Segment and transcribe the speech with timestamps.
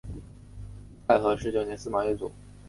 [1.07, 2.31] 太和十九年司马跃卒。